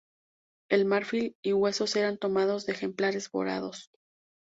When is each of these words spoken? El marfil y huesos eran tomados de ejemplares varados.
El 0.71 0.85
marfil 0.85 1.35
y 1.43 1.53
huesos 1.53 1.95
eran 1.95 2.17
tomados 2.17 2.65
de 2.65 2.73
ejemplares 2.73 3.29
varados. 3.31 3.91